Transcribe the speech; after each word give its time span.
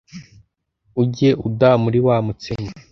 ujye 1.01 1.29
udaha 1.47 1.77
muri 1.83 1.99
wa 2.07 2.17
mutsima 2.25 2.69